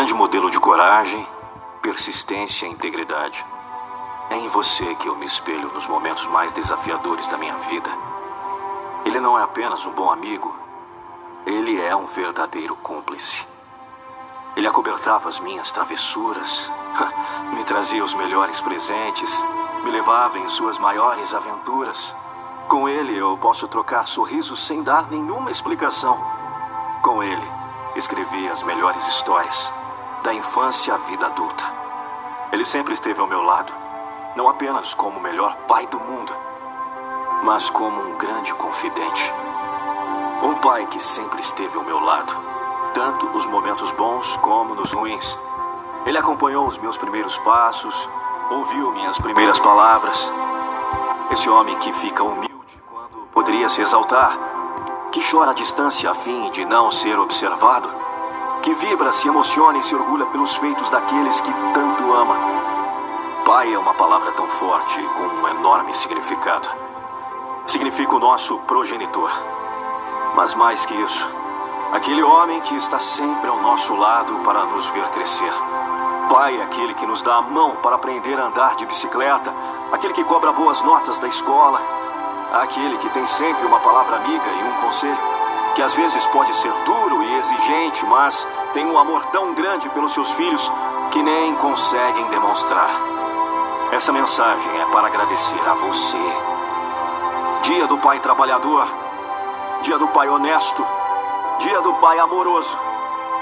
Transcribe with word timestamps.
grande 0.00 0.14
modelo 0.14 0.50
de 0.50 0.58
coragem, 0.58 1.26
persistência 1.82 2.64
e 2.64 2.70
integridade. 2.70 3.44
É 4.30 4.34
em 4.38 4.48
você 4.48 4.94
que 4.94 5.06
eu 5.06 5.14
me 5.14 5.26
espelho 5.26 5.70
nos 5.74 5.86
momentos 5.86 6.26
mais 6.26 6.54
desafiadores 6.54 7.28
da 7.28 7.36
minha 7.36 7.54
vida. 7.68 7.90
Ele 9.04 9.20
não 9.20 9.38
é 9.38 9.42
apenas 9.42 9.84
um 9.84 9.92
bom 9.92 10.10
amigo, 10.10 10.56
ele 11.44 11.78
é 11.78 11.94
um 11.94 12.06
verdadeiro 12.06 12.74
cúmplice. 12.76 13.46
Ele 14.56 14.66
acobertava 14.66 15.28
as 15.28 15.38
minhas 15.38 15.70
travessuras, 15.70 16.70
me 17.52 17.62
trazia 17.64 18.02
os 18.02 18.14
melhores 18.14 18.58
presentes, 18.58 19.46
me 19.84 19.90
levava 19.90 20.38
em 20.38 20.48
suas 20.48 20.78
maiores 20.78 21.34
aventuras. 21.34 22.16
Com 22.68 22.88
ele 22.88 23.18
eu 23.18 23.36
posso 23.36 23.68
trocar 23.68 24.06
sorrisos 24.08 24.66
sem 24.66 24.82
dar 24.82 25.10
nenhuma 25.10 25.50
explicação. 25.50 26.18
Com 27.02 27.22
ele 27.22 27.60
escrevi 27.96 28.48
as 28.48 28.62
melhores 28.62 29.06
histórias, 29.06 29.70
da 30.22 30.34
infância 30.34 30.94
à 30.94 30.96
vida 30.98 31.26
adulta. 31.26 31.64
Ele 32.52 32.64
sempre 32.64 32.94
esteve 32.94 33.20
ao 33.20 33.26
meu 33.26 33.42
lado, 33.42 33.72
não 34.36 34.48
apenas 34.48 34.94
como 34.94 35.18
o 35.18 35.22
melhor 35.22 35.54
pai 35.68 35.86
do 35.86 35.98
mundo, 35.98 36.32
mas 37.42 37.70
como 37.70 38.00
um 38.02 38.16
grande 38.16 38.54
confidente. 38.54 39.32
Um 40.42 40.54
pai 40.56 40.86
que 40.86 41.00
sempre 41.00 41.40
esteve 41.40 41.76
ao 41.76 41.84
meu 41.84 42.00
lado, 42.00 42.36
tanto 42.92 43.26
nos 43.26 43.46
momentos 43.46 43.92
bons 43.92 44.36
como 44.38 44.74
nos 44.74 44.92
ruins. 44.92 45.38
Ele 46.06 46.18
acompanhou 46.18 46.66
os 46.66 46.78
meus 46.78 46.96
primeiros 46.96 47.38
passos, 47.38 48.08
ouviu 48.50 48.90
minhas 48.92 49.18
primeiras 49.18 49.58
palavras. 49.60 50.32
Esse 51.30 51.48
homem 51.48 51.76
que 51.78 51.92
fica 51.92 52.24
humilde 52.24 52.82
quando 52.86 53.28
poderia 53.32 53.68
se 53.68 53.82
exaltar, 53.82 54.36
que 55.12 55.20
chora 55.30 55.52
à 55.52 55.54
distância 55.54 56.10
a 56.10 56.14
fim 56.14 56.50
de 56.50 56.64
não 56.64 56.90
ser 56.90 57.18
observado, 57.18 57.99
que 58.60 58.74
vibra, 58.74 59.12
se 59.12 59.28
emociona 59.28 59.78
e 59.78 59.82
se 59.82 59.94
orgulha 59.94 60.26
pelos 60.26 60.54
feitos 60.56 60.90
daqueles 60.90 61.40
que 61.40 61.52
tanto 61.72 62.12
ama. 62.12 62.36
Pai 63.44 63.72
é 63.72 63.78
uma 63.78 63.94
palavra 63.94 64.32
tão 64.32 64.46
forte 64.46 65.00
e 65.00 65.08
com 65.08 65.22
um 65.22 65.48
enorme 65.48 65.94
significado. 65.94 66.68
Significa 67.66 68.14
o 68.14 68.18
nosso 68.18 68.58
progenitor. 68.60 69.30
Mas 70.34 70.54
mais 70.54 70.84
que 70.84 70.94
isso, 70.94 71.28
aquele 71.92 72.22
homem 72.22 72.60
que 72.60 72.76
está 72.76 72.98
sempre 72.98 73.48
ao 73.48 73.60
nosso 73.60 73.96
lado 73.96 74.34
para 74.44 74.64
nos 74.66 74.88
ver 74.90 75.08
crescer. 75.08 75.52
Pai 76.28 76.58
é 76.58 76.62
aquele 76.62 76.94
que 76.94 77.06
nos 77.06 77.22
dá 77.22 77.36
a 77.36 77.42
mão 77.42 77.76
para 77.76 77.96
aprender 77.96 78.38
a 78.38 78.46
andar 78.46 78.76
de 78.76 78.86
bicicleta, 78.86 79.52
aquele 79.90 80.12
que 80.12 80.22
cobra 80.22 80.52
boas 80.52 80.80
notas 80.82 81.18
da 81.18 81.26
escola, 81.26 81.80
aquele 82.52 82.98
que 82.98 83.08
tem 83.10 83.26
sempre 83.26 83.66
uma 83.66 83.80
palavra 83.80 84.16
amiga 84.16 84.46
e 84.46 84.68
um 84.68 84.86
conselho, 84.86 85.39
que 85.74 85.82
às 85.82 85.94
vezes 85.94 86.26
pode 86.26 86.54
ser 86.54 86.72
duro 86.84 87.22
e 87.22 87.38
exigente, 87.38 88.04
mas 88.06 88.46
tem 88.72 88.86
um 88.86 88.98
amor 88.98 89.24
tão 89.26 89.54
grande 89.54 89.88
pelos 89.90 90.12
seus 90.12 90.30
filhos 90.32 90.70
que 91.10 91.22
nem 91.22 91.54
conseguem 91.56 92.24
demonstrar. 92.26 92.88
Essa 93.92 94.12
mensagem 94.12 94.80
é 94.80 94.84
para 94.86 95.08
agradecer 95.08 95.60
a 95.68 95.74
você. 95.74 96.18
Dia 97.62 97.86
do 97.86 97.98
Pai 97.98 98.20
Trabalhador, 98.20 98.86
Dia 99.82 99.98
do 99.98 100.08
Pai 100.08 100.28
Honesto, 100.28 100.86
Dia 101.58 101.80
do 101.80 101.92
Pai 101.94 102.18
Amoroso, 102.18 102.78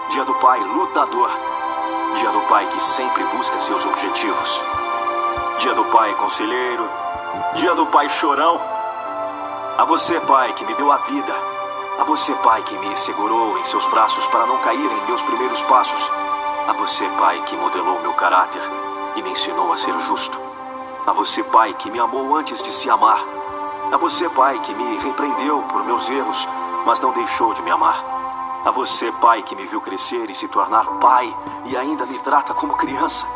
Dia 0.08 0.24
do 0.24 0.34
Pai 0.34 0.58
Lutador, 0.60 1.30
Dia 2.14 2.30
do 2.30 2.40
Pai 2.48 2.66
que 2.66 2.82
sempre 2.82 3.22
busca 3.24 3.60
seus 3.60 3.84
objetivos, 3.84 4.62
Dia 5.58 5.74
do 5.74 5.84
Pai 5.86 6.14
Conselheiro, 6.14 6.88
Dia 7.54 7.74
do 7.74 7.86
Pai 7.86 8.08
Chorão. 8.08 8.60
A 9.76 9.84
você, 9.84 10.18
Pai, 10.20 10.52
que 10.54 10.64
me 10.64 10.74
deu 10.74 10.90
a 10.90 10.96
vida, 10.96 11.34
a 11.98 12.04
você, 12.04 12.32
Pai, 12.36 12.62
que 12.62 12.78
me 12.78 12.96
segurou 12.96 13.58
em 13.58 13.64
seus 13.64 13.86
braços 13.88 14.26
para 14.28 14.46
não 14.46 14.58
cair 14.58 14.78
em 14.78 15.06
meus 15.06 15.22
primeiros 15.22 15.62
passos, 15.64 16.10
a 16.68 16.72
você, 16.72 17.08
Pai, 17.18 17.42
que 17.46 17.56
modelou 17.56 18.00
meu 18.00 18.12
caráter 18.12 18.62
e 19.16 19.22
me 19.22 19.30
ensinou 19.30 19.72
a 19.72 19.76
ser 19.76 19.98
justo, 20.00 20.38
a 21.08 21.12
você, 21.12 21.42
Pai, 21.42 21.72
que 21.72 21.90
me 21.90 21.98
amou 21.98 22.36
antes 22.36 22.62
de 22.62 22.70
se 22.70 22.90
amar. 22.90 23.18
A 23.90 23.96
você, 23.96 24.28
Pai, 24.28 24.58
que 24.60 24.74
me 24.74 24.98
repreendeu 24.98 25.62
por 25.62 25.82
meus 25.86 26.08
erros, 26.10 26.46
mas 26.84 27.00
não 27.00 27.12
deixou 27.12 27.54
de 27.54 27.62
me 27.62 27.70
amar. 27.70 28.04
A 28.64 28.70
você, 28.70 29.10
Pai, 29.12 29.42
que 29.42 29.56
me 29.56 29.64
viu 29.66 29.80
crescer 29.80 30.28
e 30.28 30.34
se 30.34 30.46
tornar 30.48 30.84
pai 31.00 31.34
e 31.64 31.76
ainda 31.76 32.04
me 32.04 32.18
trata 32.18 32.52
como 32.52 32.74
criança. 32.74 33.26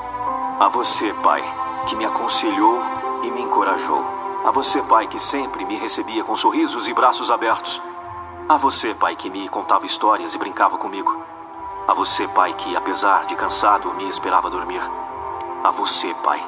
A 0.61 0.69
você, 0.69 1.15
Pai, 1.23 1.43
que 1.87 1.97
me 1.97 2.05
aconselhou 2.05 2.79
e 3.23 3.31
me 3.31 3.41
encorajou. 3.41 4.05
A 4.45 4.51
você, 4.51 4.83
Pai, 4.83 5.07
que 5.07 5.19
sempre 5.19 5.65
me 5.65 5.77
recebia 5.77 6.23
com 6.23 6.37
sorrisos 6.37 6.87
e 6.89 6.93
braços 6.93 7.31
abertos. 7.31 7.81
A 8.49 8.57
você, 8.57 8.93
Pai, 8.95 9.17
que 9.17 9.31
me 9.31 9.49
contava 9.49 9.87
histórias 9.87 10.35
e 10.35 10.39
brincava 10.39 10.77
comigo. 10.77 11.25
A 11.87 11.95
você, 11.95 12.27
Pai, 12.29 12.53
que, 12.55 12.77
apesar 12.77 13.25
de 13.27 13.37
cansado, 13.37 13.93
me 13.95 14.09
esperava 14.09 14.51
dormir. 14.51 14.83
A 15.65 15.71
você, 15.71 16.13
Pai, 16.23 16.43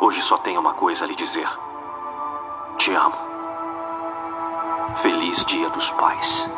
hoje 0.00 0.22
só 0.22 0.38
tenho 0.38 0.60
uma 0.60 0.74
coisa 0.74 1.04
a 1.04 1.08
lhe 1.08 1.14
dizer. 1.14 1.48
Te 2.78 2.92
amo. 2.94 3.16
Feliz 4.96 5.44
Dia 5.44 5.68
dos 5.70 5.90
Pais. 5.92 6.50